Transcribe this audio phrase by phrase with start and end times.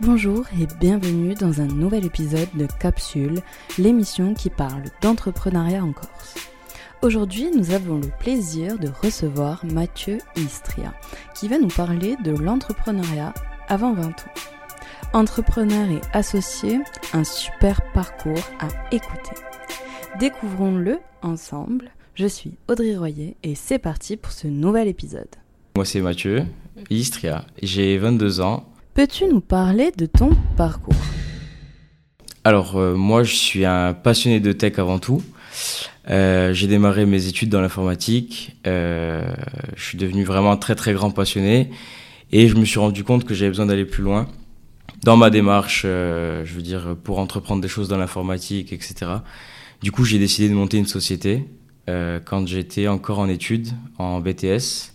[0.00, 3.40] Bonjour et bienvenue dans un nouvel épisode de Capsule,
[3.78, 6.34] l'émission qui parle d'entrepreneuriat en Corse.
[7.02, 10.94] Aujourd'hui, nous avons le plaisir de recevoir Mathieu Istria,
[11.36, 13.34] qui va nous parler de l'entrepreneuriat
[13.68, 14.14] avant 20 ans.
[15.12, 16.80] Entrepreneur et associé,
[17.12, 19.36] un super parcours à écouter.
[20.18, 21.90] Découvrons-le ensemble.
[22.14, 25.28] Je suis Audrey Royer et c'est parti pour ce nouvel épisode.
[25.76, 26.44] Moi c'est Mathieu
[26.90, 28.71] Istria, j'ai 22 ans.
[28.94, 30.94] Peux-tu nous parler de ton parcours?
[32.44, 35.22] Alors euh, moi je suis un passionné de tech avant tout.
[36.10, 38.54] Euh, j'ai démarré mes études dans l'informatique.
[38.66, 39.32] Euh,
[39.76, 41.70] je suis devenu vraiment très très grand passionné
[42.32, 44.28] et je me suis rendu compte que j'avais besoin d'aller plus loin
[45.04, 49.10] dans ma démarche, je veux dire, pour entreprendre des choses dans l'informatique, etc.
[49.82, 51.48] Du coup, j'ai décidé de monter une société
[51.88, 54.92] quand j'étais encore en études, en BTS.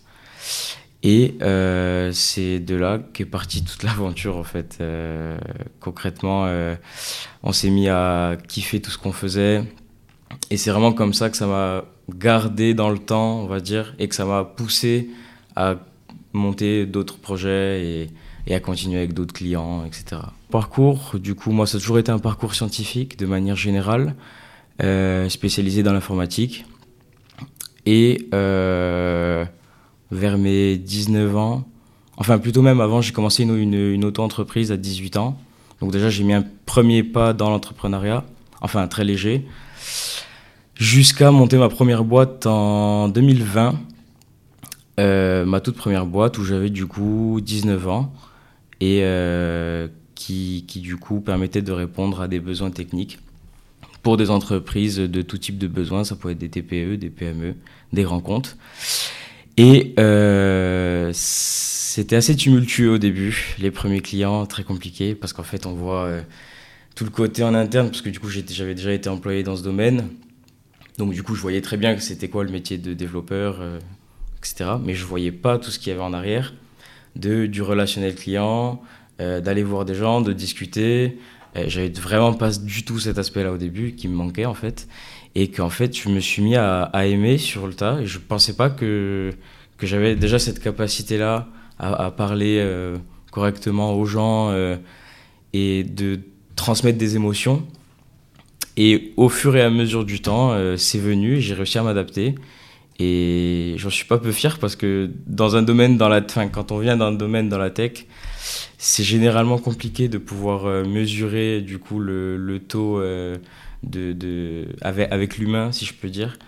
[1.02, 4.78] Et euh, c'est de là qu'est partie toute l'aventure en fait.
[4.80, 5.38] Euh,
[5.80, 6.74] concrètement, euh,
[7.42, 9.62] on s'est mis à kiffer tout ce qu'on faisait.
[10.50, 13.94] Et c'est vraiment comme ça que ça m'a gardé dans le temps, on va dire,
[13.98, 15.10] et que ça m'a poussé
[15.54, 15.76] à
[16.32, 18.10] monter d'autres projets et,
[18.46, 20.20] et, à continuer avec d'autres clients, etc.
[20.50, 24.14] Parcours, du coup, moi, ça a toujours été un parcours scientifique de manière générale,
[25.28, 26.64] spécialisé dans l'informatique.
[27.86, 28.28] Et
[30.10, 31.64] vers mes 19 ans,
[32.16, 35.38] enfin plutôt même avant, j'ai commencé une, auto-entreprise à 18 ans.
[35.80, 38.24] Donc déjà, j'ai mis un premier pas dans l'entrepreneuriat,
[38.60, 39.46] enfin très léger,
[40.74, 43.74] jusqu'à monter ma première boîte en 2020.
[44.98, 48.12] Euh, ma toute première boîte où j'avais du coup 19 ans
[48.80, 53.20] et euh, qui, qui, du coup permettait de répondre à des besoins techniques
[54.02, 56.02] pour des entreprises de tout type de besoins.
[56.02, 57.54] Ça pouvait être des TPE, des PME,
[57.92, 58.56] des grands comptes.
[59.60, 65.66] Et euh, c'était assez tumultueux au début, les premiers clients, très compliqués, parce qu'en fait,
[65.66, 66.22] on voit euh,
[66.94, 69.64] tout le côté en interne, parce que du coup, j'avais déjà été employé dans ce
[69.64, 70.10] domaine.
[70.96, 73.80] Donc, du coup, je voyais très bien que c'était quoi le métier de développeur, euh,
[74.38, 74.76] etc.
[74.80, 76.54] Mais je voyais pas tout ce qu'il y avait en arrière,
[77.16, 78.80] de, du relationnel client,
[79.18, 81.18] d'aller voir des gens, de discuter.
[81.66, 84.86] j'avais vraiment pas du tout cet aspect-là au début, qui me manquait en fait
[85.34, 88.56] et qu'en fait je me suis mis à, aimer sur le tas et je pensais
[88.56, 89.32] pas que,
[89.78, 92.96] que j'avais déjà cette capacité là à, parler euh,
[93.30, 94.76] correctement aux gens euh,
[95.52, 96.20] et de
[96.56, 97.64] transmettre des émotions
[98.76, 102.34] et au fur et à mesure du temps euh, c'est venu j'ai réussi à m'adapter
[102.98, 106.72] et j'en suis pas peu fier parce que dans un domaine dans la fin quand
[106.72, 108.06] on vient d'un domaine dans la tech
[108.76, 113.00] c'est généralement compliqué de pouvoir mesurer du coup le, le taux
[113.82, 116.38] de, de avec, avec l'humain, si je peux dire,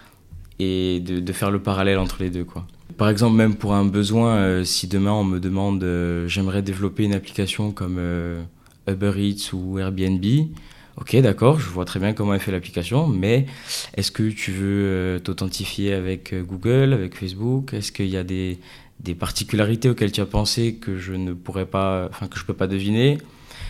[0.59, 2.45] et de, de, faire le parallèle entre les deux.
[2.45, 2.67] Quoi.
[2.97, 7.05] Par exemple, même pour un besoin, euh, si demain on me demande euh, j'aimerais développer
[7.05, 8.43] une application comme euh,
[8.89, 10.25] Uber Eats ou Airbnb,
[10.97, 13.47] ok, d'accord, je vois très bien comment est fait l'application, mais
[13.97, 17.75] est-ce que tu veux t'authentifier avec Google, avec Facebook?
[17.75, 18.59] Est-ce qu'il y a des,
[19.19, 22.67] particularités auxquelles tu as pensé que je ne pourrais pas, enfin que je peux pas
[22.67, 23.19] deviner?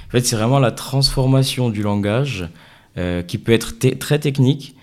[0.09, 2.49] En fait, c'est vraiment la transformation du langage
[3.29, 4.75] qui peut être très technique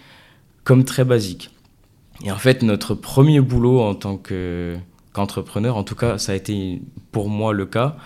[0.64, 1.50] comme très basique.
[2.24, 6.82] Et en fait, notre premier boulot en tant qu'entrepreneur, en tout cas, ça a été
[7.12, 7.98] pour moi le cas,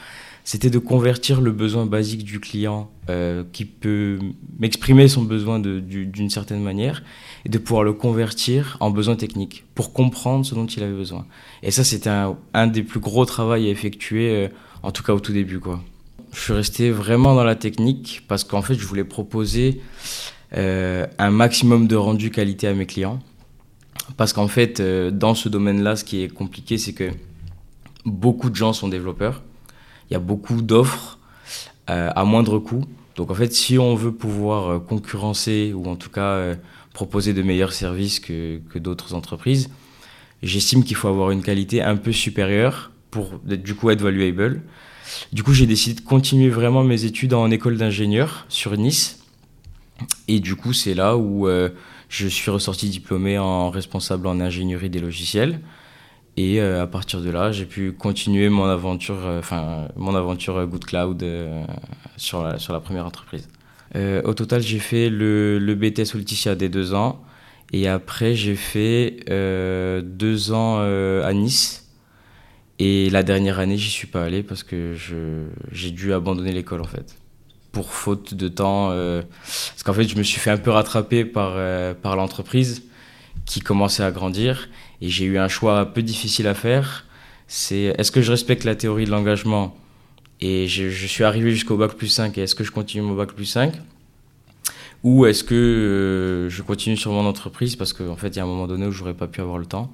[0.43, 4.17] c'était de convertir le besoin basique du client euh, qui peut
[4.59, 7.03] m'exprimer son besoin d'une certaine manière
[7.45, 11.25] et de pouvoir le convertir en besoin technique pour comprendre ce dont il avait besoin.
[11.61, 14.47] Et ça, c'était un, des plus gros travaux à effectuer, euh,
[14.83, 15.59] en tout cas au tout début.
[16.33, 19.79] je suis resté vraiment dans la technique parce qu'en fait, je voulais proposer
[20.57, 23.19] euh, un maximum de rendu qualité à mes clients.
[24.17, 27.11] Parce qu'en fait, euh, dans ce domaine-là, ce qui est compliqué, c'est que
[28.05, 29.41] beaucoup de gens sont développeurs.
[30.09, 31.19] Il y a beaucoup d'offres
[31.89, 32.85] euh, à moindre coût.
[33.15, 36.55] Donc en fait, si on veut pouvoir concurrencer ou en tout cas
[36.93, 39.69] proposer de meilleurs services que, que d'autres entreprises,
[40.41, 44.61] j'estime qu'il faut avoir une qualité un peu supérieure pour du coup être valuable.
[45.33, 49.19] Du coup, j'ai décidé de continuer vraiment mes études en école d'ingénieur sur Nice.
[50.27, 51.69] Et du coup, c'est là où euh,
[52.11, 55.61] je suis ressorti diplômé en responsable en ingénierie des logiciels.
[56.37, 60.65] Et euh, à partir de là, j'ai pu continuer mon aventure, euh, enfin mon aventure
[60.67, 61.25] Good Cloud
[62.17, 63.47] sur, la, sur la première entreprise.
[63.95, 67.23] au total, j'ai fait le, le BTS Ulticia des deux ans.
[67.73, 71.81] Et après, j'ai fait deux ans à Nice
[72.83, 74.95] et la dernière année, j'y suis pas allé parce que
[75.71, 77.20] j'ai dû abandonner l'école en fait.
[77.71, 78.89] Pour faute de temps.
[78.91, 82.83] Euh, parce qu'en fait, je me suis fait un peu rattraper par, euh, par l'entreprise
[83.45, 84.69] qui commençait à grandir.
[85.01, 87.05] Et j'ai eu un choix un peu difficile à faire.
[87.47, 89.75] C'est est-ce que je respecte la théorie de l'engagement
[90.41, 92.37] Et je, suis arrivé jusqu'au bac plus 5.
[92.37, 93.73] Et est-ce que je continue mon bac plus 5
[95.03, 98.39] Ou est-ce que euh, je continue sur mon entreprise Parce qu'en en fait, il y
[98.39, 99.91] a un moment donné où j'aurais pas pu avoir le temps?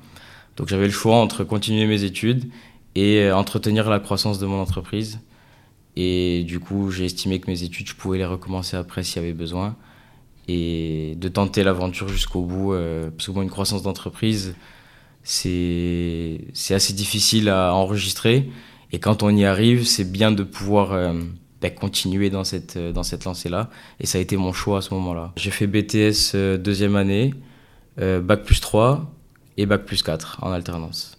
[0.55, 2.49] Donc j'avais le choix entre continuer mes études
[2.95, 5.19] et entretenir la croissance de mon entreprise.
[5.99, 9.25] Et du coup, j'ai estimé que mes études, je pouvais les recommencer après s'il y
[9.25, 9.75] avait besoin.
[10.47, 12.73] Et de tenter l'aventure jusqu'au bout.
[12.73, 14.55] Euh, parce que bon, une croissance d'entreprise,
[15.23, 16.39] c'est
[16.69, 18.47] assez difficile à enregistrer.
[18.91, 21.13] Et quand on y arrive, c'est bien de pouvoir euh,
[21.61, 23.71] ben, continuer dans cette, euh, dans cette lancée-là.
[23.99, 25.33] Et ça a été mon choix à ce moment-là.
[25.35, 27.33] J'ai fait BTS euh, deuxième année,
[27.97, 29.11] Bac plus 3
[29.57, 31.17] et Bac plus 4 en alternance.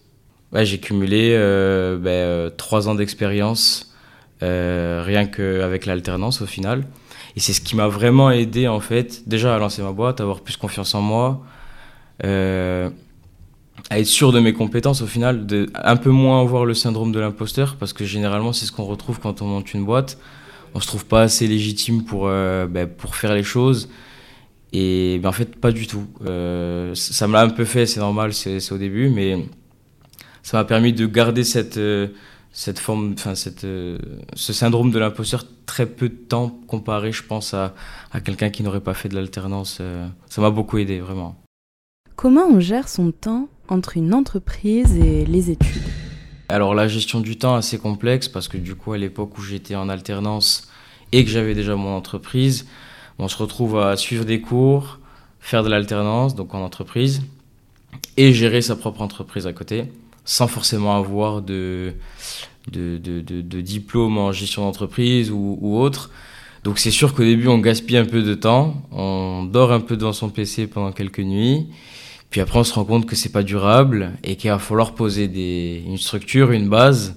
[0.54, 1.36] J'ai cumulé
[2.00, 3.87] ben, 3 ans d'expérience
[4.40, 6.84] rien qu'avec l'alternance au final.
[7.36, 10.24] Et c'est ce qui m'a vraiment aidé en fait, déjà à lancer ma boîte, à
[10.24, 11.42] avoir plus confiance en moi
[13.90, 17.12] à être sûr de mes compétences au final, de un peu moins avoir le syndrome
[17.12, 20.18] de l'imposteur, parce que généralement c'est ce qu'on retrouve quand on monte une boîte.
[20.74, 23.88] On se trouve pas assez légitime pour, euh, ben, pour faire les choses.
[24.74, 26.06] Et ben, en fait, pas du tout.
[26.26, 29.46] Euh, ça me l'a un peu fait, c'est normal, c'est au début, mais
[30.42, 32.08] ça m'a permis de garder cette, euh,
[32.58, 33.64] cette forme, enfin, cette,
[34.34, 37.72] ce syndrome de l'imposteur très peu de temps comparé, je pense, à,
[38.10, 39.80] à quelqu'un qui n'aurait pas fait de l'alternance.
[40.28, 41.36] ça m'a beaucoup aidé, vraiment.
[42.16, 45.82] Comment on gère son temps entre une entreprise et les études?
[46.48, 49.76] Alors la gestion du temps assez complexe parce que du coup à l'époque où j'étais
[49.76, 50.68] en alternance
[51.12, 52.66] et que j'avais déjà mon entreprise,
[53.20, 54.98] on se retrouve à suivre des cours,
[55.38, 57.22] faire de l'alternance donc en entreprise
[58.16, 59.84] et gérer sa propre entreprise à côté
[60.28, 61.94] sans forcément avoir de,
[62.70, 66.10] de, de, diplôme en gestion d'entreprise ou, autre.
[66.64, 69.96] Donc c'est sûr qu'au début on gaspille un peu de temps, on dort un peu
[69.96, 71.68] devant son PC pendant quelques nuits
[72.30, 75.28] puis après, on se rend compte que c'est pas durable et qu'il va falloir poser
[75.28, 77.16] des, une structure, une base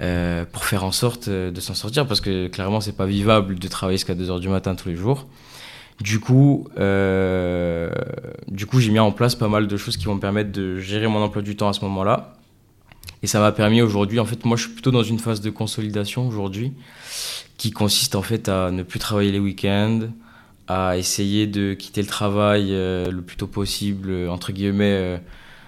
[0.00, 3.58] euh, pour faire en sorte euh, de s'en sortir parce que clairement, c'est pas vivable
[3.58, 5.26] de travailler jusqu'à 2 heures du matin tous les jours.
[6.00, 7.90] Du coup, euh,
[8.48, 10.78] du coup, j'ai mis en place pas mal de choses qui vont me permettre de
[10.78, 12.34] gérer mon emploi du temps à ce moment-là.
[13.22, 15.50] Et ça m'a permis aujourd'hui, en fait, moi, je suis plutôt dans une phase de
[15.50, 16.74] consolidation aujourd'hui,
[17.56, 20.08] qui consiste en fait à ne plus travailler les week-ends,
[20.68, 24.92] à essayer de quitter le travail euh, le plus tôt possible, euh, entre guillemets.
[24.92, 25.18] Euh,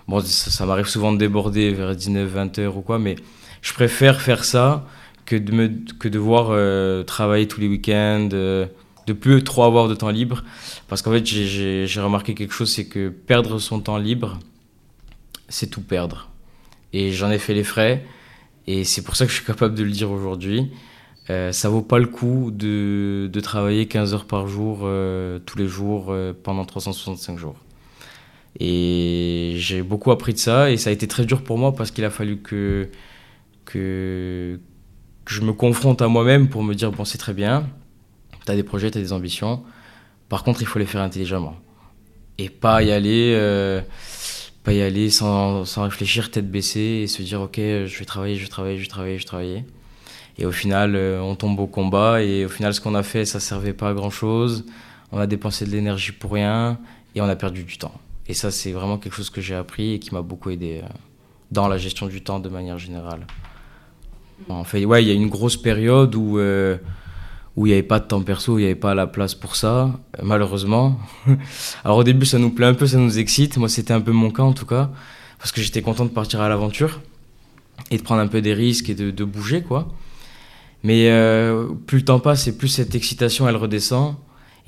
[0.08, 3.16] bon, ça, m'arrive souvent de déborder vers 19-20 heures ou quoi, mais
[3.62, 4.86] je préfère faire ça
[5.24, 8.28] que de, me, que devoir travailler tous les week-ends,
[9.08, 10.44] de plus trop avoir de temps libre.
[10.86, 14.38] Parce qu'en fait, j'ai remarqué quelque chose, c'est que perdre son temps libre,
[15.48, 16.28] c'est tout perdre.
[16.92, 18.04] Et j'en ai fait les frais,
[18.66, 20.70] et c'est pour ça que je suis capable de le dire aujourd'hui.
[21.30, 25.66] Euh, ça vaut pas le coup de, travailler 15 heures par jour, euh, tous les
[25.66, 27.56] jours, euh, pendant 365 jours.
[28.60, 31.90] Et j'ai beaucoup appris de ça, et ça a été très dur pour moi parce
[31.90, 32.88] qu'il a fallu que,
[33.66, 34.58] que,
[35.24, 37.68] que, je me confronte à moi-même pour me dire, bon, c'est très bien,
[38.52, 39.62] tu des projets, tu des ambitions,
[40.28, 41.56] par contre, il faut les faire intelligemment.
[42.38, 43.34] Et pas y aller,
[44.62, 48.36] pas y aller sans, sans réfléchir, tête baissée, et se dire, ok, je vais travailler,
[48.36, 49.64] je vais travailler, je vais travailler, je vais travailler.
[50.38, 52.22] Et au final, euh, on tombe au combat.
[52.22, 54.64] Et au final, ce qu'on a fait, ça servait pas à grand chose.
[55.10, 56.78] On a dépensé de l'énergie pour rien
[57.14, 57.94] et on a perdu du temps.
[58.28, 60.88] Et ça, c'est vraiment quelque chose que j'ai appris et qui m'a beaucoup aidé euh,
[61.50, 63.26] dans la gestion du temps de manière générale.
[64.48, 66.76] En fait, ouais, il y a une grosse période où euh,
[67.58, 69.56] où il n'y avait pas de temps perso, il n'y avait pas la place pour
[69.56, 70.96] ça, malheureusement.
[71.84, 73.56] Alors au début, ça nous plaît un peu, ça nous excite.
[73.56, 74.92] Moi, c'était un peu mon cas en tout cas,
[75.40, 77.00] parce que j'étais content de partir à l'aventure
[77.90, 79.88] et de prendre un peu des risques et de, de bouger, quoi.
[80.84, 84.14] Mais euh, plus le temps passe et plus cette excitation elle redescend.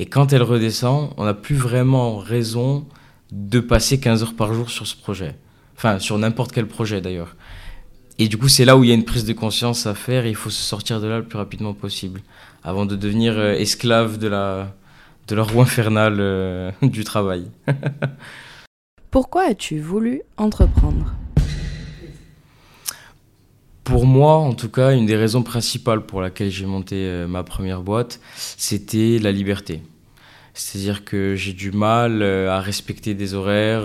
[0.00, 2.86] Et quand elle redescend, on n'a plus vraiment raison
[3.30, 5.36] de passer 15 heures par jour sur ce projet.
[5.76, 7.36] Enfin, sur n'importe quel projet d'ailleurs.
[8.18, 10.26] Et du coup, c'est là où il y a une prise de conscience à faire
[10.26, 12.20] et il faut se sortir de là le plus rapidement possible
[12.62, 14.74] avant de devenir euh, esclave de la,
[15.28, 17.46] de la roue infernale euh, du travail.
[19.10, 21.14] Pourquoi as-tu voulu entreprendre?
[23.82, 27.42] Pour moi, en tout cas, une des raisons principales pour laquelle j'ai monté euh, ma
[27.42, 29.82] première boîte, c'était la liberté.
[30.54, 33.84] C'est-à-dire que j'ai du mal à respecter des horaires.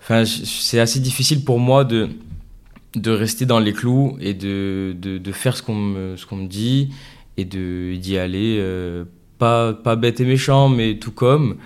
[0.00, 2.08] Enfin, c'est assez difficile pour moi de,
[2.94, 6.36] de rester dans les clous et de, de, de faire ce qu'on me, ce qu'on
[6.36, 6.90] me dit
[7.38, 8.62] et d'y aller,
[9.38, 11.56] pas, pas bête et méchant, mais tout comme.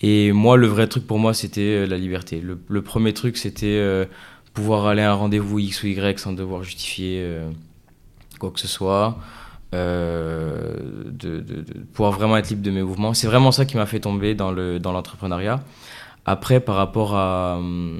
[0.00, 2.40] Et moi, le vrai truc pour moi, c'était la liberté.
[2.40, 4.06] Le, le premier truc, c'était
[4.54, 7.50] pouvoir aller à un rendez-vous X ou Y sans devoir justifier euh,
[8.38, 9.18] quoi que ce soit,
[9.74, 10.76] euh,
[11.06, 13.14] de, pouvoir vraiment être libre de mes mouvements.
[13.14, 15.56] C'est vraiment ça qui m'a fait tomber dans l'entrepreneuriat.
[15.56, 15.62] Dans
[16.26, 17.98] Après, par rapport à, euh,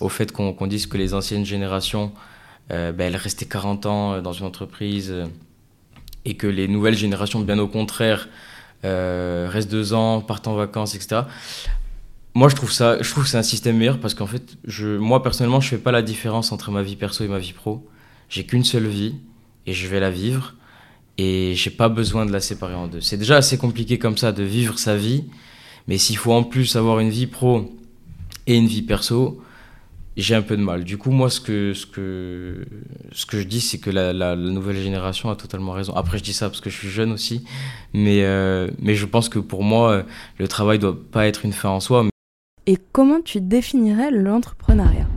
[0.00, 2.12] au fait qu'on dise que les anciennes générations
[2.70, 5.14] ben, elle restait 40 ans dans une entreprise
[6.24, 8.28] et que les nouvelles générations, bien au contraire,
[8.82, 11.22] restent deux ans, partent en vacances, etc.
[12.34, 14.96] Moi, je trouve ça, je trouve que c'est un système meilleur parce qu'en fait, je,
[14.96, 17.86] moi personnellement, je fais pas la différence entre ma vie perso et ma vie pro.
[18.28, 19.14] J'ai qu'une seule vie
[19.66, 20.54] et je vais la vivre
[21.16, 23.00] et j'ai pas besoin de la séparer en deux.
[23.00, 25.24] C'est déjà assez compliqué comme ça de vivre sa vie,
[25.86, 27.72] mais s'il faut en plus avoir une vie pro
[28.48, 29.40] et une vie perso,
[30.16, 30.84] j'ai un peu de mal.
[30.84, 32.66] Du coup, moi, ce que, ce que,
[33.12, 35.94] ce que je dis, c'est que la, la, nouvelle génération a totalement raison.
[35.94, 37.44] Après, je dis ça parce que je suis jeune aussi,
[37.92, 40.04] mais, euh, mais je pense que pour moi,
[40.38, 42.06] le travail doit pas être une fin en soi.
[42.66, 45.08] Et comment tu définirais l'entrepreneuriat?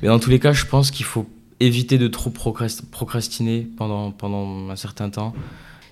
[0.00, 1.26] Mais Dans tous les cas, je pense qu'il faut
[1.60, 5.34] éviter de trop procrastiner pendant, pendant un certain temps.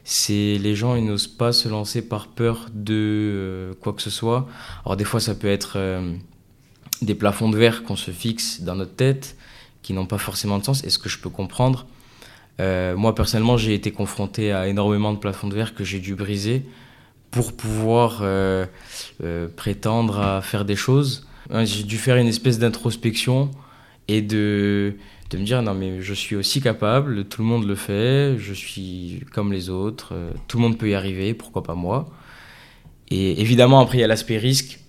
[0.04, 4.10] C'est les gens, ils n'osent pas se lancer par peur de euh, quoi que ce
[4.10, 4.46] soit.
[4.84, 6.14] Alors des fois, ça peut être euh,
[7.02, 9.36] des plafonds de verre qu'on se fixe dans notre tête,
[9.82, 11.86] qui n'ont pas forcément de sens, et ce que je peux comprendre?
[12.60, 16.14] Euh, moi, personnellement, j'ai été confronté à énormément de plafonds de verre que j'ai dû
[16.14, 16.62] briser
[17.30, 18.66] pour pouvoir euh,
[19.22, 21.26] euh, prétendre à faire des choses.
[21.50, 23.50] Hein, j'ai dû faire une espèce d'introspection
[24.08, 24.94] et de,
[25.30, 28.54] de me dire non mais je suis aussi capable, tout le monde le fait, je
[28.54, 30.14] suis comme les autres,
[30.48, 32.08] tout le monde peut y arriver, pourquoi pas moi?
[33.10, 34.80] Et évidemment après il y a l'aspect risque,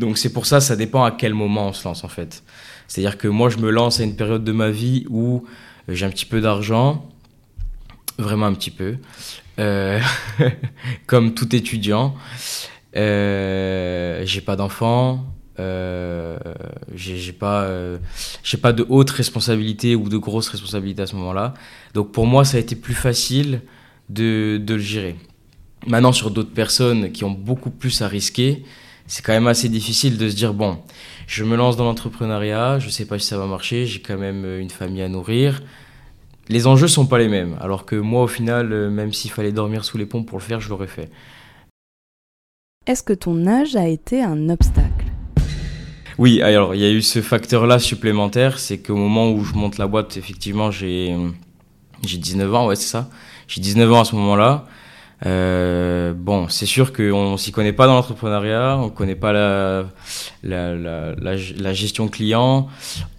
[0.00, 2.42] donc c'est pour ça ça dépend à quel moment on se lance en fait.
[2.88, 5.44] C'est-à-dire que moi je me lance à une période de ma vie où
[5.88, 7.08] j'ai un petit peu d'argent,
[8.18, 8.96] vraiment un petit peu,
[9.58, 10.00] euh,
[11.06, 12.16] comme tout étudiant.
[12.96, 15.24] Euh, j'ai pas d'enfant,
[15.60, 16.38] euh,
[16.94, 17.98] j'ai pas, euh,
[18.60, 21.54] pas de haute responsabilité ou de grosse responsabilité à ce moment-là.
[21.94, 23.62] Donc pour moi, ça a été plus facile
[24.08, 25.16] de, de le gérer.
[25.86, 28.64] Maintenant, sur d'autres personnes qui ont beaucoup plus à risquer,
[29.10, 30.78] c'est quand même assez difficile de se dire bon,
[31.26, 34.44] je me lance dans l'entrepreneuriat, je sais pas si ça va marcher, j'ai quand même
[34.60, 35.62] une famille à nourrir,
[36.48, 37.56] les enjeux sont pas les mêmes.
[37.60, 40.44] Alors que moi, au final, euh, même s'il fallait dormir sous les ponts pour le
[40.44, 41.10] faire, je l'aurais fait.
[42.86, 45.06] Est-ce que ton âge a été un obstacle?
[46.16, 49.76] Oui, alors il y a eu ce facteur-là supplémentaire, c'est qu'au moment où je monte
[49.76, 51.16] la boîte, effectivement, j'ai
[52.06, 53.10] j'ai 19 ans, ouais, c'est ça.
[53.48, 54.66] J'ai 19 ans à ce moment-là.
[55.26, 59.32] Euh, bon, c'est sûr qu'on s'y connaît pas dans l'entrepreneuriat, on connaît pas
[60.42, 61.36] la,
[61.72, 62.68] gestion client,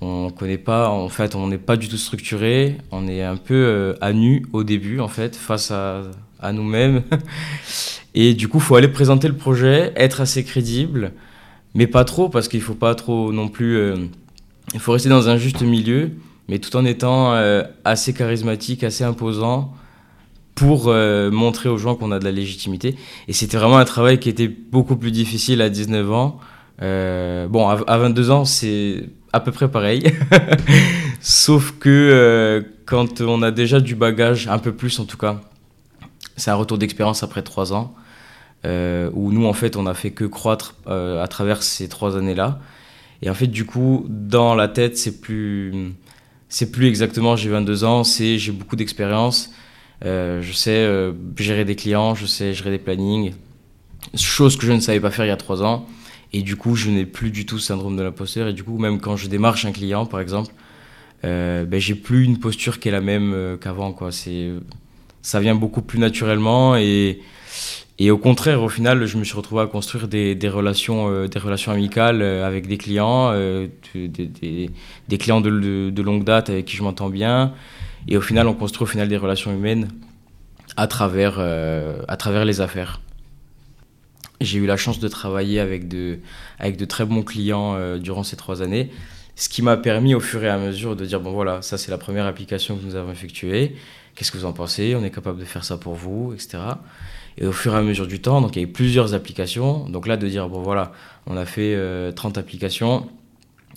[0.01, 3.53] on connaît pas, en fait, on n'est pas du tout structuré, on est un peu
[3.53, 6.03] euh, à nu au début, en fait, face à,
[6.51, 7.03] nous-mêmes.
[8.13, 11.13] Et du coup, faut aller présenter le projet, être assez crédible,
[11.75, 13.77] mais pas trop, parce qu'il faut pas trop non plus.
[13.77, 13.95] Euh,
[14.73, 16.11] il faut rester dans un juste milieu,
[16.49, 17.33] mais tout en étant
[17.83, 19.73] assez charismatique, assez imposant
[20.61, 22.95] pour euh, montrer aux gens qu'on a de la légitimité.
[23.27, 26.39] Et c'était vraiment un travail qui était beaucoup plus difficile à 19 ans.
[26.83, 30.03] Euh, bon, à, 22 ans, c'est à peu près pareil.
[31.19, 35.41] Sauf que euh, quand on a déjà du bagage, un peu plus en tout cas,
[36.37, 37.95] c'est un retour d'expérience après 3 ans,
[38.63, 42.59] où nous, en fait, on a fait que croître à travers ces 3 années-là.
[43.23, 45.95] Et en fait, du coup, dans la tête, c'est plus,
[46.49, 49.51] c'est plus exactement j'ai 22 ans, c'est j'ai beaucoup d'expérience
[50.03, 53.33] je sais euh, gérer des clients, je sais gérer des plannings,
[54.15, 55.85] chose que je ne savais pas faire il y a trois ans.
[56.33, 58.47] Et du coup, je n'ai plus du tout syndrome de l'imposteur.
[58.47, 60.53] Et du coup, même quand je démarche un client, par exemple,
[61.25, 63.91] euh, ben, j'ai plus une posture qui est la même euh, qu'avant.
[63.91, 64.11] Quoi.
[64.11, 64.49] C'est,
[65.21, 66.77] ça vient beaucoup plus naturellement.
[66.77, 67.19] Et,
[67.99, 71.73] et au contraire, au final, je me suis retrouvé à construire des, relations, des relations
[71.73, 73.33] amicales avec des clients,
[73.93, 77.53] des, clients de, longue date avec qui je m'entends bien.
[78.07, 79.89] Et au final, on construit au final des relations humaines
[80.77, 83.01] à travers, euh, à travers les affaires.
[84.39, 86.19] J'ai eu la chance de travailler avec de,
[86.57, 88.89] avec de très bons clients euh, durant ces trois années,
[89.35, 91.91] ce qui m'a permis au fur et à mesure de dire, bon voilà, ça c'est
[91.91, 93.75] la première application que nous avons effectuée,
[94.15, 96.57] qu'est-ce que vous en pensez, on est capable de faire ça pour vous, etc.
[97.37, 99.87] Et au fur et à mesure du temps, donc il y a eu plusieurs applications,
[99.87, 100.91] donc là de dire, bon voilà,
[101.27, 101.75] on a fait
[102.15, 103.07] 30 euh, applications,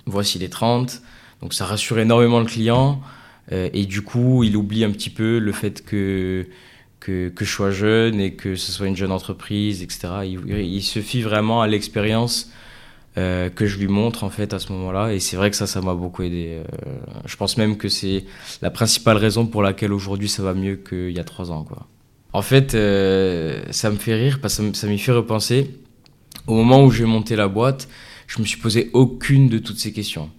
[0.06, 1.02] voici les 30,
[1.42, 3.00] donc ça rassure énormément le client,
[3.50, 6.46] et du coup, il oublie un petit peu le fait que,
[7.04, 10.08] que, que, je sois jeune et que ce soit une jeune entreprise, etc.
[10.24, 12.50] Il, se fie vraiment à l'expérience
[13.18, 15.12] euh, que je lui montre en fait à ce moment-là.
[15.12, 16.62] Et c'est vrai que ça, ça m'a beaucoup aidé.
[16.62, 16.64] Euh,
[17.26, 18.24] je pense même que c'est
[18.62, 21.66] la principale raison pour laquelle aujourd'hui ça va mieux qu'il y a trois ans.
[22.32, 25.70] En fait, euh, ça me fait rire parce que ça m'y fait repenser.
[26.46, 27.88] Au moment où j'ai monté la boîte,
[28.26, 30.30] je me suis posé aucune de toutes ces questions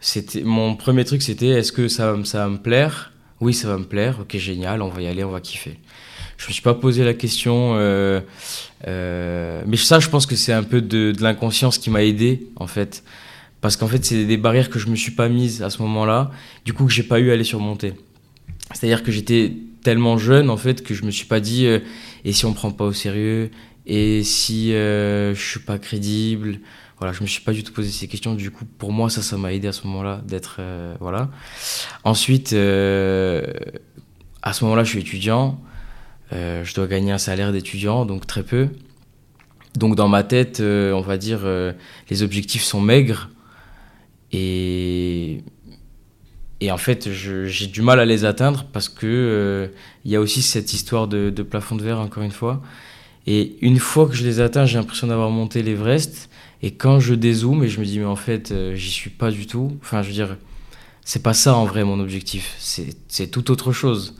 [0.00, 3.12] c'était mon premier truc c'était est-ce que ça, ça va me plaire?
[3.40, 4.20] Oui ça va me plaire.
[4.20, 4.82] Ok génial.
[4.82, 5.78] On va y aller on va kiffer.
[6.36, 8.20] Je me suis pas posé la question euh,
[8.86, 12.48] euh, mais ça je pense que c'est un peu de, de l'inconscience qui m'a aidé
[12.56, 13.02] en fait.
[13.62, 16.30] Parce qu'en fait, c'est des barrières que je me suis pas mises à ce moment-là,
[16.64, 17.94] du coup que j'ai pas eu à les surmonter.
[18.72, 21.80] C'est-à-dire que j'étais tellement jeune en fait que je me suis pas dit euh,
[22.24, 23.50] et si on prend pas au sérieux?
[23.86, 26.60] Et si euh, je suis pas crédible?
[26.98, 28.34] Voilà je me suis pas du tout posé ces questions.
[28.34, 31.30] Du coup pour moi ça ça m'a aidé à ce moment-là d'être euh, voilà.
[32.04, 33.42] Ensuite euh,
[34.42, 35.60] à ce moment-là je suis étudiant.
[36.32, 38.68] Euh, je dois gagner un salaire d'étudiant donc très peu.
[39.74, 41.40] Donc dans ma tête on va dire
[42.10, 43.30] les objectifs sont maigres.
[44.32, 45.42] Et
[46.62, 49.70] et en fait, j'ai du mal à les atteindre parce que
[50.06, 52.62] il y a aussi cette histoire de, de plafond de verre, encore une fois.
[53.26, 56.30] Et une fois que je les atteins, j'ai l'impression d'avoir monté l'Everest.
[56.62, 59.30] Et quand je dézoome, et je me dis, mais en fait, euh, j'y suis pas
[59.30, 59.76] du tout.
[59.82, 60.36] Enfin, je veux dire,
[61.04, 62.56] c'est pas ça en vrai mon objectif.
[62.58, 64.16] C'est tout autre chose.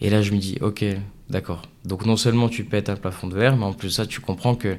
[0.00, 0.84] Et là, je me dis, ok,
[1.30, 1.62] d'accord.
[1.84, 4.54] Donc non seulement tu pètes un plafond de verre, mais en plus ça, tu comprends
[4.54, 4.76] que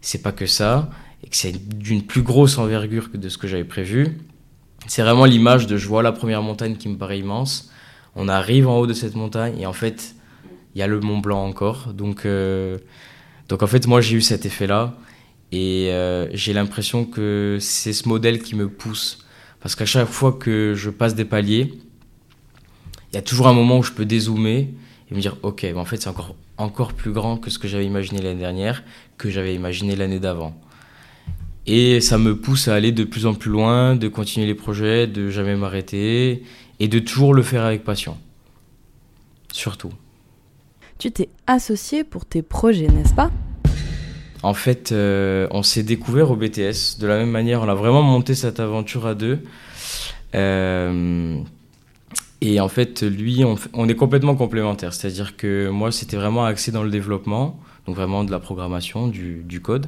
[0.00, 0.90] c'est pas que ça,
[1.24, 4.18] et que c'est d'une plus grosse envergure que de ce que j'avais prévu.
[4.86, 7.70] C'est vraiment l'image de je vois la première montagne qui me paraît immense.
[8.14, 10.14] On arrive en haut de cette montagne et en fait,
[10.74, 11.92] il y a le Mont Blanc encore.
[11.94, 12.78] Donc, euh,
[13.48, 14.94] donc en fait, moi, j'ai eu cet effet-là.
[15.54, 19.24] Et euh, j'ai l'impression que c'est ce modèle qui me pousse.
[19.60, 21.74] Parce qu'à chaque fois que je passe des paliers,
[23.12, 24.74] il y a toujours un moment où je peux dézoomer
[25.08, 27.68] et me dire, ok, mais en fait, c'est encore, encore plus grand que ce que
[27.68, 28.82] j'avais imaginé l'année dernière,
[29.16, 30.60] que j'avais imaginé l'année d'avant.
[31.66, 35.06] Et ça me pousse à aller de plus en plus loin, de continuer les projets,
[35.06, 36.42] de jamais m'arrêter
[36.80, 38.18] et de toujours le faire avec passion.
[39.52, 39.92] Surtout.
[40.98, 43.30] Tu t'es associé pour tes projets, n'est-ce pas?
[44.44, 46.98] En fait, euh, on s'est découvert au BTS.
[47.00, 49.38] De la même manière, on a vraiment monté cette aventure à deux.
[50.34, 51.38] Euh,
[52.42, 54.92] et en fait, lui, on, est complètement complémentaires.
[54.92, 59.60] C'est-à-dire que moi, c'était vraiment axé dans le développement, donc vraiment de la programmation, du,
[59.62, 59.86] code.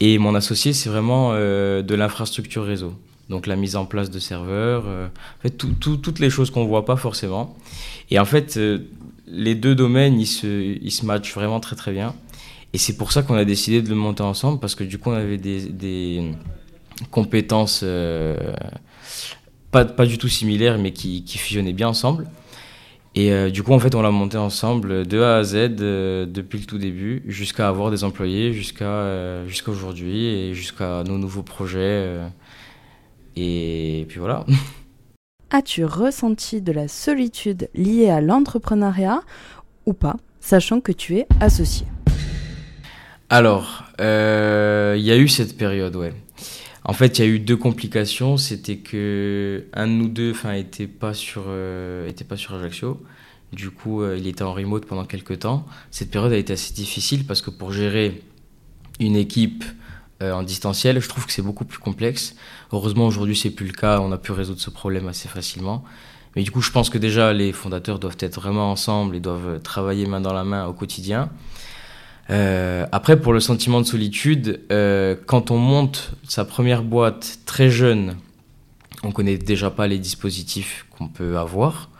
[0.00, 2.92] Et mon associé, c'est vraiment euh, de l'infrastructure réseau.
[3.28, 4.84] Donc la mise en place de serveurs,
[5.58, 7.56] toutes les choses qu'on voit pas forcément.
[8.10, 8.58] Et en fait,
[9.28, 12.16] les deux domaines, ils se, ils se matchent vraiment très très bien.
[12.72, 15.10] Et c'est pour ça qu'on a décidé de le monter ensemble, parce que du coup,
[15.10, 16.30] on avait des,
[17.10, 18.54] compétences euh,
[19.70, 22.26] pas, pas du tout similaires, mais qui, qui fusionnaient bien ensemble.
[23.14, 26.26] Et euh, du coup, en fait, on l'a monté ensemble de A à Z euh,
[26.26, 31.42] depuis le tout début, jusqu'à avoir des employés, jusqu'à jusqu'à aujourd'hui et jusqu'à nos nouveaux
[31.42, 32.20] projets.
[33.36, 34.44] et puis voilà.
[35.50, 39.22] As-tu ressenti de la solitude liée à l'entrepreneuriat
[39.86, 41.86] ou pas, sachant que tu es associé?
[43.28, 46.14] Alors, euh, il y a eu cette période, ouais.
[46.84, 48.36] En fait, il y a eu deux complications.
[48.36, 53.02] C'était que un de nous deux, enfin, était pas sur, euh, pas sur Ajaccio.
[53.52, 55.66] Du coup, euh, il était en remote pendant quelques temps.
[55.90, 58.22] Cette période a été assez difficile parce que pour gérer
[59.00, 59.64] une équipe
[60.22, 62.36] en distanciel, je trouve que c'est beaucoup plus complexe.
[62.72, 64.00] Heureusement, aujourd'hui, c'est plus le cas.
[64.00, 65.84] On a pu résoudre ce problème assez facilement.
[66.36, 69.60] Mais du coup, je pense que déjà, les fondateurs doivent être vraiment ensemble et doivent
[69.62, 71.28] travailler main dans la main au quotidien.
[72.30, 77.70] Euh, après, pour le sentiment de solitude, euh, quand on monte sa première boîte très
[77.70, 78.16] jeune,
[79.02, 81.90] on connaît déjà pas les dispositifs qu'on peut avoir.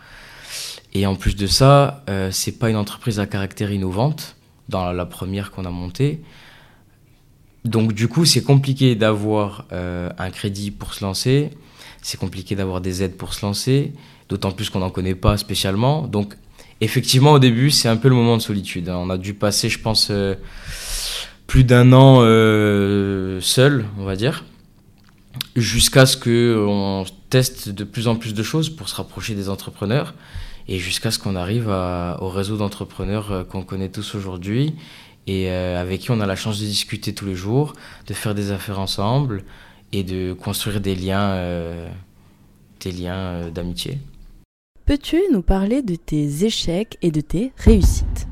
[0.95, 4.37] Et en plus de ça, euh, c'est pas une entreprise à caractère innovante
[4.69, 6.23] dans la première qu'on a montée.
[7.67, 11.51] Donc du coup, c'est compliqué d'avoir euh, un crédit pour se lancer.
[12.01, 13.93] C'est compliqué d'avoir des aides pour se lancer,
[14.29, 16.07] d'autant plus qu'on n'en connaît pas spécialement.
[16.07, 16.35] Donc
[16.81, 18.89] effectivement, au début, c'est un peu le moment de solitude.
[18.89, 18.97] hein.
[18.99, 20.35] On a dû passer, je pense, euh,
[21.47, 24.45] plus d'un an euh, seul, on va dire,
[25.55, 29.49] jusqu'à ce que on teste de plus en plus de choses pour se rapprocher des
[29.49, 30.15] entrepreneurs
[30.69, 34.75] et jusqu'à ce qu'on arrive au réseau d'entrepreneurs euh, qu'on connaît tous aujourd'hui
[35.29, 37.73] et avec qui on a la chance de discuter tous les jours,
[38.07, 39.43] de faire des affaires ensemble
[39.93, 41.37] et de construire des liens,
[42.79, 43.99] des liens d'amitié.
[44.87, 48.29] Peux-tu nous parler de tes échecs et de tes réussites?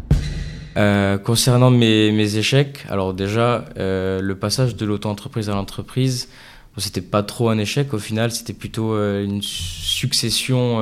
[0.76, 6.28] Euh, concernant mes, échecs, alors déjà, euh, le passage de l'auto-entreprise à l'entreprise,
[6.76, 7.92] bon, c'était pas trop un échec.
[7.92, 10.78] Au final, c'était plutôt euh, une succession,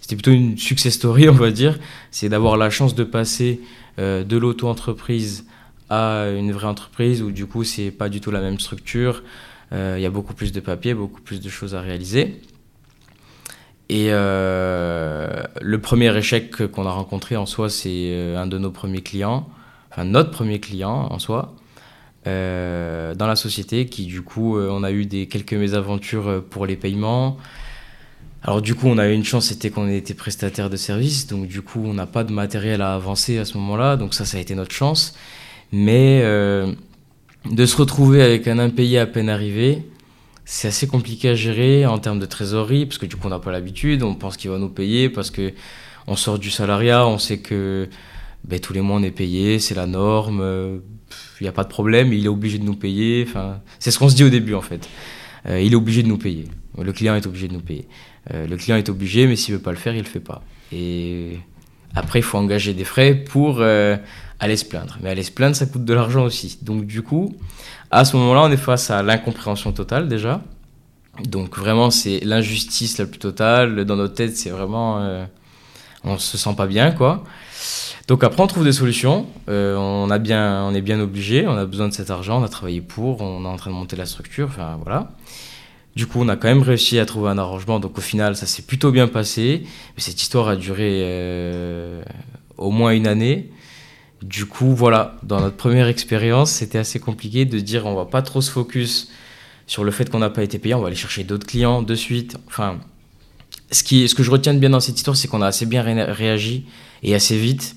[0.00, 1.78] c'était plutôt une success story, on va dire.
[2.10, 3.60] C'est d'avoir la chance de passer
[3.98, 5.46] de l'auto-entreprise
[5.90, 9.22] à une vraie entreprise où du coup, c'est pas du tout la même structure.
[9.70, 12.40] Il y a beaucoup plus de papier, beaucoup plus de choses à réaliser.
[13.92, 18.70] Et euh, le premier échec qu'on a rencontré en soi, c'est euh, un de nos
[18.70, 19.46] premiers clients,
[19.90, 21.54] enfin notre premier client en soi,
[22.26, 26.76] euh, dans la société, qui du coup, on a eu des, quelques mésaventures pour les
[26.76, 27.36] paiements.
[28.42, 31.46] Alors du coup, on a eu une chance, c'était qu'on était prestataire de service, donc
[31.46, 34.38] du coup, on n'a pas de matériel à avancer à ce moment-là, donc ça, ça
[34.38, 35.14] a été notre chance.
[35.70, 39.84] Mais de se retrouver avec un impayé à peine arrivé,
[40.44, 43.38] c'est assez compliqué à gérer en termes de trésorerie, parce que du coup, on n'a
[43.38, 45.52] pas l'habitude, on pense qu'il va nous payer, parce que
[46.06, 47.88] on sort du salariat, on sait que
[48.44, 50.80] ben, tous les mois on est payé, c'est la norme,
[51.40, 53.24] il n'y a pas de problème, il est obligé de nous payer.
[53.28, 54.88] Enfin, c'est ce qu'on se dit au début en fait.
[55.46, 56.44] Euh, il est obligé de nous payer.
[56.78, 57.88] Le client est obligé de nous payer.
[58.32, 60.44] Euh, le client est obligé, mais s'il veut pas le faire, il le fait pas.
[60.70, 61.38] Et
[61.94, 63.96] après, il faut engager des frais pour euh,
[64.38, 64.98] aller se plaindre.
[65.02, 66.58] Mais aller se plaindre, ça coûte de l'argent aussi.
[66.62, 67.36] Donc du coup,
[67.92, 70.40] à ce moment-là, on est face à l'incompréhension totale déjà.
[71.24, 73.84] Donc vraiment, c'est l'injustice la plus totale.
[73.84, 75.26] Dans notre tête, c'est vraiment,
[76.04, 77.22] on se sent pas bien, quoi.
[78.08, 79.26] Donc après, on trouve des solutions.
[79.48, 82.44] Euh, on, a bien, on est bien obligé, on a besoin de cet argent, on
[82.44, 85.12] a travaillé pour, on est en train de monter la structure, enfin voilà.
[85.94, 88.46] Du coup, on a quand même réussi à trouver un arrangement, donc au final, ça
[88.46, 89.62] s'est plutôt bien passé.
[89.64, 92.02] Mais cette histoire a duré euh,
[92.56, 93.50] au moins une année.
[94.22, 98.22] Du coup, voilà, dans notre première expérience, c'était assez compliqué de dire on va pas
[98.22, 99.10] trop se focus
[99.66, 101.94] sur le fait qu'on n'a pas été payé, on va aller chercher d'autres clients de
[101.94, 102.36] suite.
[102.46, 102.78] Enfin,
[103.72, 105.66] ce, qui, ce que je retiens de bien dans cette histoire, c'est qu'on a assez
[105.66, 106.66] bien réagi
[107.02, 107.74] et assez vite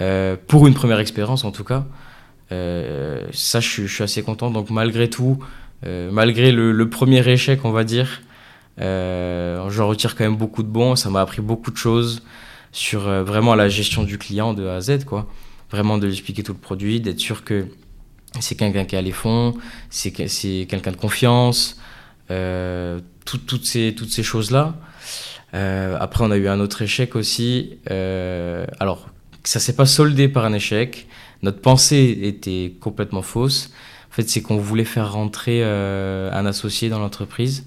[0.00, 1.86] euh, pour une première expérience en tout cas.
[2.50, 4.50] Euh, ça, je, suis assez content.
[4.50, 5.38] Donc malgré tout,
[5.86, 8.20] euh, malgré le, premier échec, on va dire,
[8.78, 10.96] j'en retire quand même beaucoup de bons.
[10.96, 12.22] Ça m'a appris beaucoup de choses
[12.72, 15.28] sur vraiment la gestion du client de A à Z, quoi.
[15.72, 17.66] Vraiment de lui expliquer tout le produit, d'être sûr que
[18.40, 19.54] c'est quelqu'un qui a les fonds,
[19.90, 21.78] c'est quelqu'un de confiance,
[22.28, 24.74] toutes ces, toutes ces choses-là.
[25.52, 27.78] après, on a eu un autre échec aussi.
[27.86, 29.08] alors,
[29.44, 31.08] ça s'est pas soldé par un échec.
[31.42, 33.70] Notre pensée était complètement fausse.
[34.10, 37.66] En fait, c'est qu'on voulait faire rentrer euh, un associé dans l'entreprise.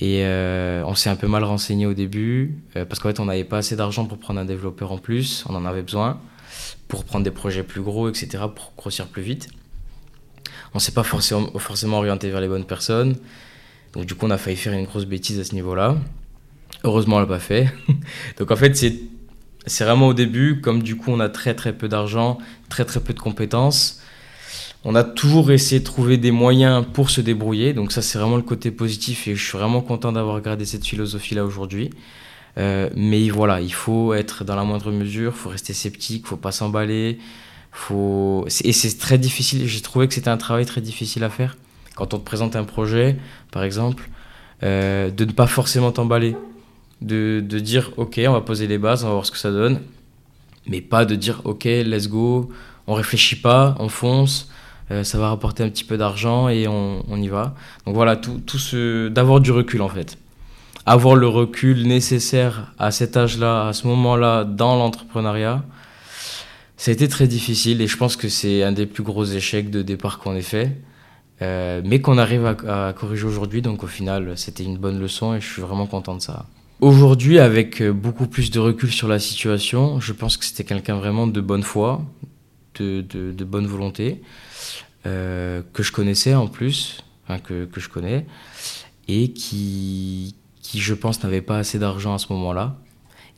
[0.00, 3.24] Et euh, on s'est un peu mal renseigné au début, euh, parce qu'en fait, on
[3.24, 5.44] n'avait pas assez d'argent pour prendre un développeur en plus.
[5.48, 6.20] On en avait besoin
[6.88, 9.48] pour prendre des projets plus gros, etc., pour grossir plus vite.
[10.74, 13.16] On s'est pas forcément, orienté vers les bonnes personnes.
[13.92, 15.96] Donc, du coup, on a failli faire une grosse bêtise à ce niveau-là.
[16.84, 17.72] Heureusement, on l'a pas fait.
[18.38, 19.00] Donc, en fait, c'est
[19.66, 23.00] c'est vraiment au début, comme du coup on a très très peu d'argent, très très
[23.00, 24.00] peu de compétences,
[24.84, 27.72] on a toujours essayé de trouver des moyens pour se débrouiller.
[27.72, 30.86] Donc ça c'est vraiment le côté positif et je suis vraiment content d'avoir gardé cette
[30.86, 31.90] philosophie-là aujourd'hui.
[32.58, 36.28] Euh, mais voilà, il faut être dans la moindre mesure, il faut rester sceptique, il
[36.28, 37.18] faut pas s'emballer.
[37.72, 38.46] Faut...
[38.64, 41.56] Et c'est très difficile, j'ai trouvé que c'était un travail très difficile à faire.
[41.94, 43.16] Quand on te présente un projet,
[43.50, 44.08] par exemple,
[44.62, 46.36] euh, de ne pas forcément t'emballer
[47.02, 49.50] de, de, dire ok, on va poser les bases, on va voir ce que ça
[49.50, 49.80] donne,
[50.66, 52.50] mais pas de dire ok, let's go,
[52.86, 54.50] on réfléchit pas, on fonce,
[54.90, 57.54] euh, ça va rapporter un petit peu d'argent et on, on, y va.
[57.84, 60.16] Donc voilà, tout, tout ce d'avoir du recul en fait.
[60.88, 65.64] Avoir le recul nécessaire à cet âge-là, à ce moment-là, dans l'entrepreneuriat,
[66.76, 69.70] ça a été très difficile et je pense que c'est un des plus gros échecs
[69.70, 70.76] de départ qu'on ait fait.
[71.42, 75.40] Euh, mais qu'on arrive à, corriger aujourd'hui, donc au final, c'était une bonne leçon et
[75.40, 76.46] je suis vraiment content de ça.
[76.80, 80.96] Aujourd'hui, avec euh, beaucoup plus de recul sur la situation, je pense que c'était quelqu'un
[80.96, 82.02] vraiment de bonne foi,
[82.78, 84.22] de, bonne volonté,
[85.04, 88.26] euh, que je connaissais en plus, enfin, que, que, je connais,
[89.08, 90.34] et qui,
[90.66, 92.76] qui je pense, n'avait pas assez d'argent à ce moment-là,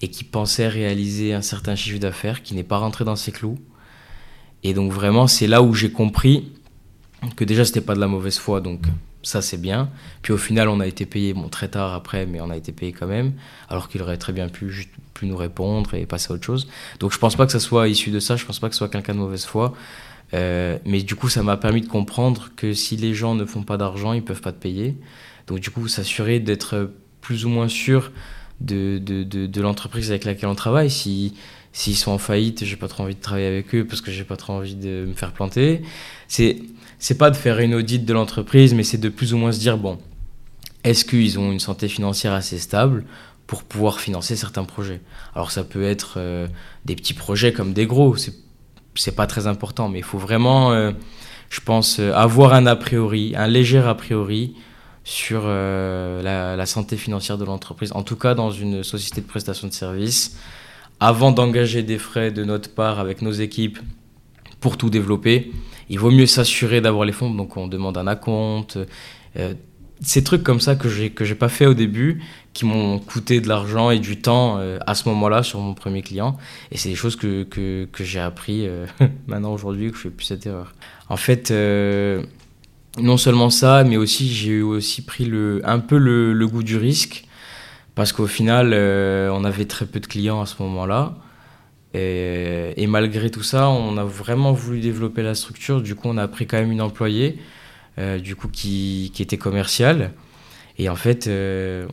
[0.00, 3.58] et qui pensait réaliser un certain chiffre d'affaires, qui n'est pas rentré dans ses clous.
[4.62, 6.52] Et donc vraiment, c'est là où j'ai compris
[7.36, 8.86] que déjà, c'était pas de la mauvaise foi, donc
[9.22, 9.90] ça c'est bien.
[10.22, 12.72] Puis au final, on a été payé, bon, très tard après, mais on a été
[12.72, 13.34] payé quand même,
[13.68, 16.66] alors qu'il aurait très bien pu juste plus nous répondre et passer à autre chose.
[16.98, 18.78] Donc je pense pas que ça soit issu de ça, je pense pas que ce
[18.78, 19.74] soit quelqu'un de mauvaise foi.
[20.32, 23.64] Euh, mais du coup, ça m'a permis de comprendre que si les gens ne font
[23.64, 24.96] pas d'argent, ils peuvent pas te payer.
[25.46, 26.90] Donc du coup, s'assurer d'être
[27.28, 28.10] plus ou moins sûr
[28.62, 30.88] de, de, de, l'entreprise avec laquelle on travaille.
[30.88, 31.34] Si
[31.72, 34.24] s'ils sont en faillite, j'ai pas trop envie de travailler avec eux parce que j'ai
[34.24, 35.82] pas trop envie de me faire planter.
[36.26, 36.56] C'est
[36.98, 39.60] c'est pas de faire une audite de l'entreprise, mais c'est de plus ou moins se
[39.60, 39.98] dire bon,
[40.84, 43.04] est-ce qu'ils ont une santé financière assez stable
[43.46, 45.02] pour pouvoir financer certains projets?
[45.34, 46.46] Alors ça peut être euh,
[46.86, 50.92] des petits projets comme des gros, c'est pas très important, mais il faut vraiment, euh,
[51.50, 54.54] je pense, euh, avoir un a priori, un léger a priori
[55.10, 59.66] sur la, la, santé financière de l'entreprise, en tout cas dans une société de prestation
[59.66, 60.36] de services,
[61.00, 63.78] avant d'engager des frais de notre part avec nos équipes
[64.60, 65.50] pour tout développer
[65.88, 68.78] il vaut mieux s'assurer d'avoir les fonds, donc on demande un acompte.
[69.36, 69.54] Euh,
[70.00, 73.40] ces trucs comme ça que j'ai que j'ai pas fait au début, qui m'ont coûté
[73.40, 76.36] de l'argent et du temps euh, à ce moment-là sur mon premier client,
[76.70, 78.86] et c'est des choses que, que, que j'ai appris euh,
[79.26, 80.74] maintenant aujourd'hui que je fais plus cette erreur.
[81.08, 81.50] En fait,
[83.00, 86.76] non seulement ça, mais aussi j'ai aussi pris le un peu le, le goût du
[86.76, 87.24] risque
[87.98, 91.16] parce qu'au final, on avait très peu de clients à ce moment-là.
[91.94, 95.82] Et, malgré tout ça, on a vraiment voulu développer la structure.
[95.82, 97.40] Du coup, on a pris quand même une employée
[98.22, 100.12] du coup, qui, qui, était commercial.
[100.78, 101.28] Et en fait,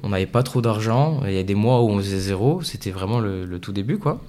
[0.03, 1.21] on n'avait pas trop d'argent.
[1.25, 2.61] Il y a des mois où on faisait zéro.
[2.61, 4.21] C'était vraiment le, le, tout début, quoi.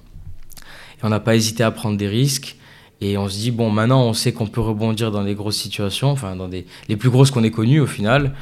[0.99, 2.57] Et on n'a pas hésité à prendre des risques.
[2.99, 6.09] Et on se dit, bon, maintenant, on sait qu'on peut rebondir dans des grosses situations,
[6.09, 8.33] enfin, dans des, les plus grosses qu'on ait connues au final.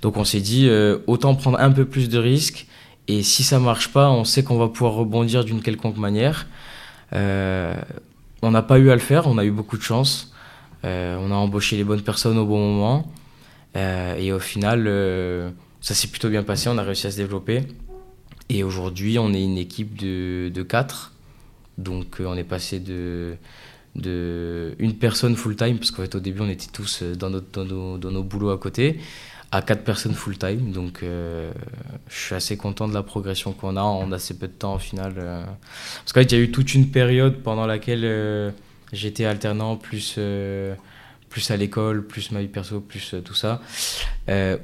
[0.00, 2.66] Donc, on s'est dit, euh, autant prendre un peu plus de risques.
[3.08, 6.46] Et si ça marche pas, on sait qu'on va pouvoir rebondir d'une quelconque manière.
[7.12, 7.74] Euh,
[8.42, 10.32] on n'a pas eu à le faire, on a eu beaucoup de chance.
[10.84, 13.12] Euh, on a embauché les bonnes personnes au bon moment.
[13.74, 14.88] et au final,
[15.80, 17.64] ça s'est plutôt bien passé, on a réussi à se développer.
[18.48, 21.12] Et aujourd'hui, on est une équipe de, de quatre.
[21.76, 23.36] Donc, on est passé de
[23.96, 27.64] de une personne full-time, parce qu'en fait au début on était tous euh, dans, notre,
[27.64, 29.00] dans, nos, boulots à côté,
[29.50, 30.72] à quatre personnes full-time.
[30.72, 31.50] Donc euh,
[32.08, 34.78] je suis assez content de la progression qu'on a en assez peu de temps au
[34.78, 35.14] final.
[35.18, 35.44] Euh.
[35.44, 38.52] Parce qu'en fait il y a eu toute une période pendant laquelle
[38.92, 40.18] j'étais alternant plus...
[41.28, 43.60] plus à l'école, plus ma vie perso, plus tout ça,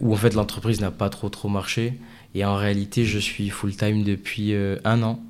[0.00, 1.98] où en fait l'entreprise n'a pas trop trop marché.
[2.34, 5.22] Et en réalité, je suis full-time depuis un an,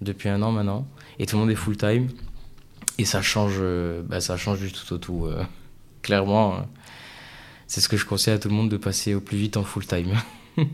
[0.00, 0.88] depuis un an maintenant,
[1.20, 2.08] et tout le monde est full-time.
[3.00, 5.24] Et ça change, euh, bah, ça change du tout au tout.
[5.24, 5.42] Euh.
[6.02, 6.58] clairement, euh.
[7.66, 9.64] c'est ce que je conseille à tout le monde de passer au plus vite en
[9.64, 10.12] full time.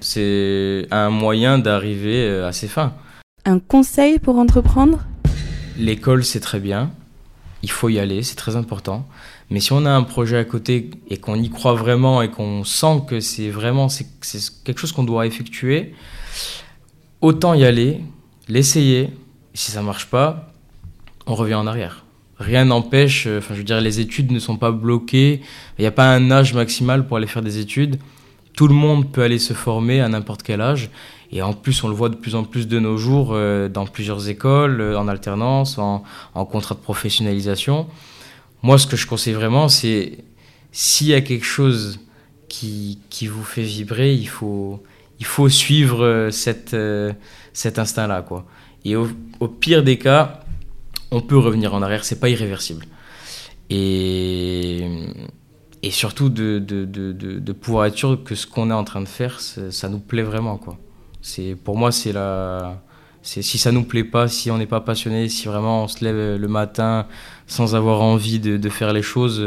[0.00, 2.94] c'est un moyen d'arriver à ses fins.
[3.44, 5.06] Un conseil pour entreprendre?
[5.78, 6.90] L'école, c'est très bien.
[7.62, 9.06] Il faut y aller, c'est très important.
[9.48, 12.64] Mais si on a un projet à côté et qu'on y croit vraiment et qu'on
[12.64, 14.08] sent que c'est vraiment c'est
[14.64, 15.94] quelque chose qu'on doit effectuer,
[17.20, 18.00] autant y aller,
[18.48, 19.10] l'essayer.
[19.54, 20.47] Si ça marche pas,
[21.28, 22.04] on revient en arrière.
[22.38, 25.40] Rien n'empêche, euh, enfin je veux dire, les études ne sont pas bloquées,
[25.78, 27.98] il n'y a pas un âge maximal pour aller faire des études.
[28.54, 30.90] Tout le monde peut aller se former à n'importe quel âge.
[31.30, 33.86] Et en plus, on le voit de plus en plus de nos jours euh, dans
[33.86, 36.02] plusieurs écoles, euh, en alternance, en,
[36.34, 37.86] contrat de professionnalisation.
[38.62, 40.24] Moi, ce que je conseille vraiment, c'est
[40.72, 42.00] s'il y a quelque chose
[42.48, 44.82] qui, qui, vous fait vibrer, il faut,
[45.20, 46.74] il faut suivre cette,
[47.52, 48.24] cet instinct-là.
[48.84, 49.08] Et au,
[49.48, 50.40] pire des cas,
[51.10, 52.86] on peut revenir en arrière, c'est pas irréversible.
[53.70, 54.80] Et,
[55.90, 60.00] surtout de, pouvoir être sûr que ce qu'on est en train de faire, ça nous
[60.00, 60.56] plaît vraiment.
[60.56, 60.76] Quoi.
[61.64, 62.82] Pour moi, c'est la.
[63.22, 66.40] Si ça nous plaît pas, si on n'est pas passionné, si vraiment on se lève
[66.40, 67.06] le matin
[67.46, 69.44] sans avoir envie de, faire les choses,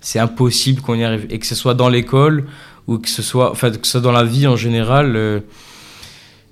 [0.00, 1.26] c'est impossible qu'on y arrive.
[1.28, 2.46] Et que ce soit dans l'école
[2.86, 5.42] ou que ce soit, enfin, que ce soit dans la vie en général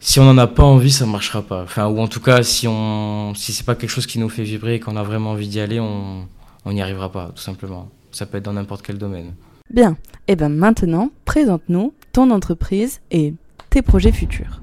[0.01, 1.63] si on n'en a pas envie, ça ne marchera pas.
[1.63, 4.45] Enfin, ou en tout cas, si on, si c'est pas quelque chose qui nous fait
[4.45, 6.27] vibrer et qu'on a vraiment envie d'y aller, on
[6.67, 7.91] n'y arrivera pas, tout simplement.
[8.13, 9.35] Ça peut être dans n'importe quel domaine.
[9.71, 9.97] Bien.
[10.27, 13.35] Et eh ben maintenant, présente-nous ton entreprise et
[13.71, 14.61] tes projets futurs.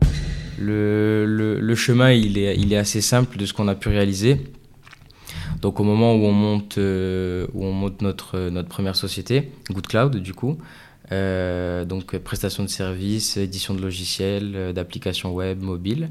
[0.58, 1.26] Le,
[1.60, 4.42] le, chemin, il est, il est assez simple de ce qu'on a pu réaliser.
[5.62, 9.88] Donc au moment où on monte, euh, où on monte notre, notre première société, Good
[9.88, 10.58] Cloud, du coup,
[11.12, 16.10] euh, donc prestation de services, édition de logiciels, euh, d'applications web, mobile.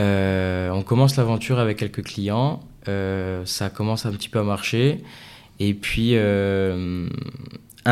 [0.00, 5.02] Euh, on commence l'aventure avec quelques clients, ça commence un petit peu à marcher.
[5.60, 6.16] Et puis un,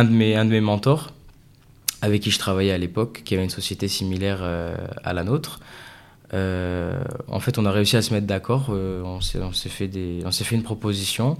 [0.04, 1.12] de mes, un de mes mentors,
[2.02, 4.42] avec qui je travaillais à l'époque, qui avait une société similaire
[5.04, 5.60] à la nôtre,
[6.32, 8.70] en fait, on a réussi à se mettre d'accord.
[8.70, 9.88] on s'est fait,
[10.30, 11.38] fait une proposition.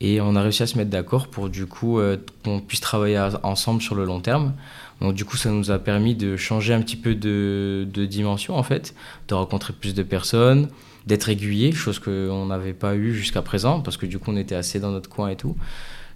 [0.00, 3.18] Et on a réussi à se mettre d'accord pour du coup euh, qu'on puisse travailler
[3.42, 4.54] ensemble sur le long terme.
[5.00, 8.62] Donc du coup, ça nous a permis de changer un petit peu de, dimension en
[8.62, 8.94] fait,
[9.28, 10.68] de rencontrer plus de personnes,
[11.06, 14.54] d'être aiguillé, chose qu'on n'avait pas eu jusqu'à présent parce que du coup on était
[14.54, 15.56] assez dans notre coin et tout.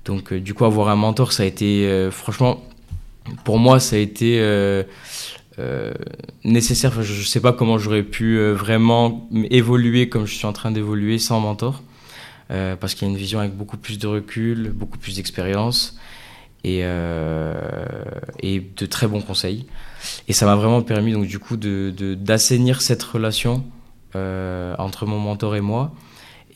[0.05, 2.65] Donc euh, du coup avoir un mentor, ça a été euh, franchement
[3.45, 4.41] pour moi ça a été
[6.45, 7.03] nécessaire.
[7.03, 11.19] Je ne sais pas comment j'aurais pu vraiment évoluer comme je suis en train d'évoluer
[11.19, 11.83] sans mentor.
[12.51, 15.99] Euh, parce qu'il y a une vision avec beaucoup plus de recul, beaucoup plus d'expérience
[16.65, 17.55] et, euh,
[18.43, 19.67] de très bons conseils.
[20.29, 23.65] Et ça m'a vraiment permis donc du coup d'assainir de, cette relation
[24.17, 25.93] euh, entre mon mentor et moi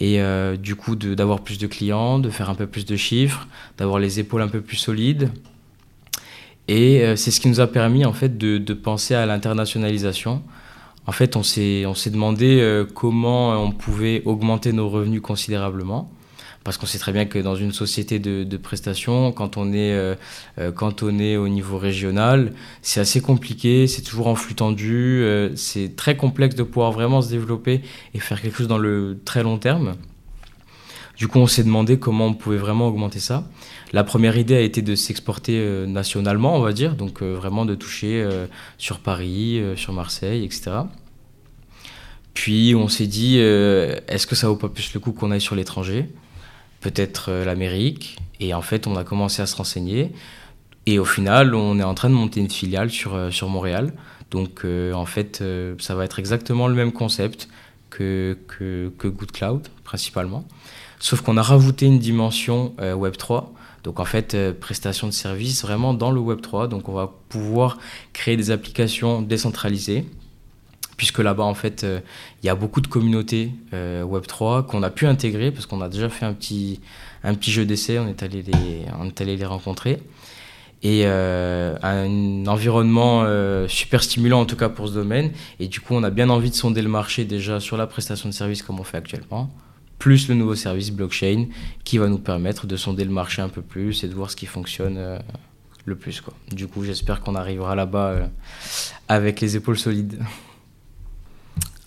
[0.00, 0.20] et
[0.58, 3.46] du coup d'avoir plus de clients, de faire un peu plus de chiffres,
[3.78, 5.30] d'avoir les épaules un peu plus solides.
[6.66, 10.42] Et c'est ce qui nous a permis en fait de, de penser à l'internationalisation
[11.06, 16.10] en fait, on s'est, demandé euh, comment on pouvait augmenter nos revenus considérablement.
[16.64, 20.14] Parce qu'on sait très bien que dans une société de, prestations, quand on, est, euh,
[20.58, 25.26] euh, quand on est au niveau régional, c'est assez compliqué, c'est toujours en flux tendu,
[25.56, 27.82] c'est très complexe de pouvoir vraiment se développer
[28.14, 29.96] et faire quelque chose dans le très long terme.
[31.16, 33.48] Du coup, on s'est demandé comment on pouvait vraiment augmenter ça.
[33.92, 37.66] La première idée a été de s'exporter euh, nationalement, on va dire, donc euh, vraiment
[37.66, 38.46] de toucher euh,
[38.78, 40.70] sur Paris, sur Marseille, etc.
[42.32, 45.54] Puis on s'est dit, est-ce que ça vaut pas plus le coup qu'on aille sur
[45.54, 46.08] l'étranger
[46.80, 48.16] Peut-être l'Amérique?
[48.40, 50.12] Et en fait, on a commencé à se renseigner.
[50.86, 53.92] Et au final, on est en train de monter une filiale sur, sur Montréal.
[54.30, 55.44] Donc en fait,
[55.78, 57.48] ça va être exactement le même concept
[57.90, 60.46] que, que, Good Cloud, principalement.
[61.00, 63.44] Sauf qu'on a rajouté une dimension Web3
[63.84, 66.68] donc en fait, euh, prestation de service vraiment dans le Web3.
[66.68, 67.78] Donc on va pouvoir
[68.12, 70.04] créer des applications décentralisées
[70.96, 71.98] puisque là-bas, en fait, euh,
[72.42, 75.88] il y a beaucoup de communautés euh, Web3 qu'on a pu intégrer, parce qu'on a
[75.88, 76.80] déjà fait un petit,
[77.40, 79.98] jeu d'essai, on, est allé les, on est allé les rencontrer.
[80.84, 83.24] Et un environnement
[83.68, 85.30] super stimulant, en tout cas pour ce domaine.
[85.60, 88.28] Et du coup, on a bien envie de sonder le marché déjà sur la prestation
[88.28, 89.48] de service comme on fait actuellement
[90.02, 91.46] plus le nouveau service blockchain
[91.84, 94.34] qui va nous permettre de sonder le marché un peu plus et de voir ce
[94.34, 95.16] qui fonctionne euh,
[95.84, 96.20] le plus.
[96.50, 98.26] Du coup, j'espère qu'on arrivera là-bas euh,
[99.06, 100.18] avec les épaules solides.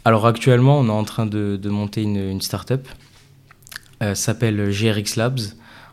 [0.06, 2.88] Alors actuellement, on est en train de, monter une, une start-up.
[4.01, 5.41] Euh, s'appelle GRX Labs.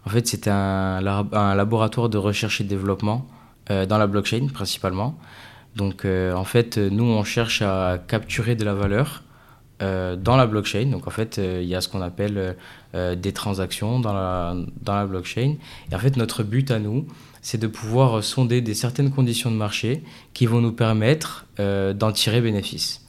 [0.06, 3.26] En fait, c'est un, un, laboratoire de recherche et développement
[3.68, 5.18] dans la blockchain principalement.
[5.74, 9.24] Donc, en fait, nous, on cherche à capturer de la valeur
[9.82, 10.86] euh, dans la blockchain.
[10.86, 12.56] Donc en fait, euh, il y a ce qu'on appelle
[12.94, 15.56] euh, des transactions dans la, blockchain.
[15.90, 17.08] Et en fait, notre but à nous,
[17.40, 22.40] c'est de pouvoir sonder des certaines conditions de marché qui vont nous permettre d'en tirer
[22.40, 23.04] bénéfice.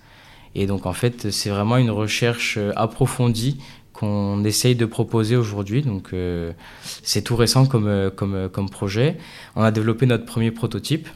[0.55, 3.59] Et donc en fait, c'est vraiment une recherche approfondie
[3.91, 5.83] qu'on essaye de proposer aujourd'hui.
[5.83, 6.15] Donc
[7.03, 9.17] c'est tout récent comme, comme, comme projet.
[9.55, 11.07] On a développé notre premier prototype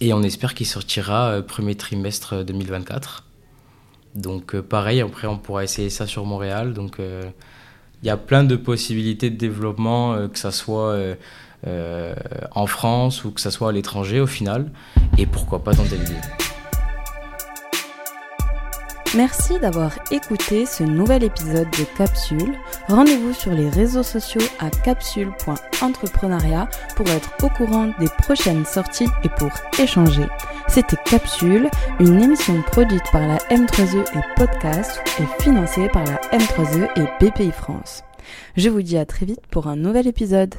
[0.00, 3.27] et on espère qu'il sortira premier trimestre 2024.
[4.14, 6.74] Donc euh, pareil, après on pourra essayer ça sur Montréal.
[6.74, 7.30] Donc euh,
[8.02, 10.96] il y a plein de possibilités de développement, euh, que ça soit
[12.54, 14.70] en France ou que ça soit à l'étranger au final,
[15.18, 16.47] et pourquoi pas dans des lieux.
[19.16, 22.54] Merci d'avoir écouté ce nouvel épisode de Capsule.
[22.88, 29.30] Rendez-vous sur les réseaux sociaux à capsule.entrepreneuriat pour être au courant des prochaines sorties et
[29.30, 29.48] pour
[29.80, 30.26] échanger.
[30.68, 36.90] C'était Capsule, une émission produite par la M3E et podcast et financée par la M3E
[37.00, 38.04] et BPI France.
[38.58, 40.54] Je vous dis à très vite pour un nouvel épisode.